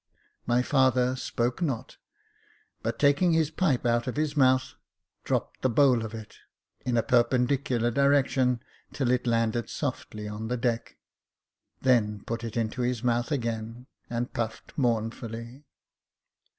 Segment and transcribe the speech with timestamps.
[0.47, 1.97] My father spoke not,
[2.81, 4.73] but taking his pipe out of his mouth,
[5.23, 6.37] dropped the bowl of it
[6.83, 10.97] in a perpendicular direction till it landed softly on the deck,
[11.81, 15.65] then put it into his mouth again, and puffed mournfully.